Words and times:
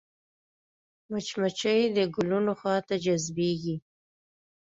مچمچۍ 1.11 1.81
د 1.95 1.97
ګلونو 2.15 2.51
خوا 2.59 2.75
ته 2.87 2.95
جذبېږي 3.03 3.75